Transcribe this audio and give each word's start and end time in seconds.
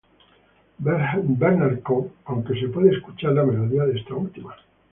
Bernard 0.79 1.83
Cohn", 1.83 2.09
aunque 2.25 2.59
se 2.59 2.69
puede 2.69 2.89
escuchar 2.89 3.33
la 3.33 3.43
melodía 3.45 3.83
de 3.85 3.99
esta 3.99 4.15
última. 4.15 4.55